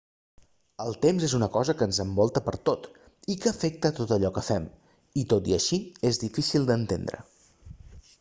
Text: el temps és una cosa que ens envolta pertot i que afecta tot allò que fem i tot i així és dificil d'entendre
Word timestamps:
el 0.83 0.95
temps 1.01 1.25
és 1.25 1.33
una 1.39 1.49
cosa 1.57 1.73
que 1.81 1.87
ens 1.89 1.99
envolta 2.03 2.41
pertot 2.47 2.87
i 3.33 3.35
que 3.43 3.51
afecta 3.51 3.91
tot 3.99 4.15
allò 4.15 4.31
que 4.39 4.43
fem 4.49 4.65
i 5.25 5.27
tot 5.35 5.51
i 5.53 5.55
així 5.59 5.79
és 6.11 6.23
dificil 6.25 6.67
d'entendre 6.71 7.21